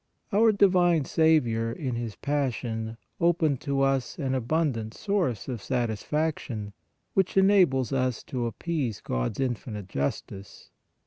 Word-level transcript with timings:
Our 0.33 0.51
Divine 0.51 1.05
Saviour 1.05 1.71
in 1.71 1.93
His 1.93 2.15
Passion 2.15 2.97
opened 3.19 3.61
to 3.61 3.81
us 3.81 4.17
an 4.17 4.33
abundant 4.33 4.95
source 4.95 5.47
of 5.47 5.61
satisfaction, 5.61 6.73
which 7.13 7.37
enables 7.37 7.93
us 7.93 8.23
to 8.23 8.47
appease 8.47 8.99
God 8.99 9.33
s 9.33 9.41
infinite 9.41 9.87
justice. 9.87 10.71